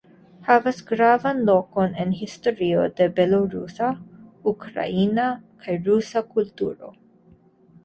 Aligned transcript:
Havas 0.45 0.77
gravan 0.91 1.43
lokon 1.49 1.93
en 2.03 2.15
historio 2.21 2.87
de 3.01 3.09
belorusa, 3.21 3.91
ukrainia 4.55 5.29
kaj 5.67 5.79
rusa 5.91 6.27
kulturo. 6.35 6.93